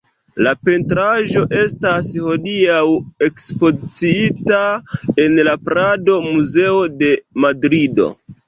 La 0.45 0.51
pentraĵo 0.67 1.43
estas 1.57 2.09
hodiaŭ 2.23 2.79
ekspoziciita 3.27 4.63
en 5.27 5.39
la 5.51 5.57
Prado-Muzeo 5.69 6.83
de 7.05 7.13
Madrido. 7.47 8.13